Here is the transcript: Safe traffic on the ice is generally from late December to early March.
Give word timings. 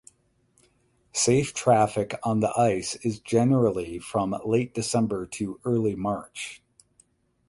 Safe 1.13 1.53
traffic 1.53 2.17
on 2.23 2.39
the 2.39 2.51
ice 2.57 2.95
is 3.05 3.19
generally 3.19 3.99
from 3.99 4.35
late 4.43 4.73
December 4.73 5.27
to 5.27 5.59
early 5.63 5.93
March. 5.95 6.63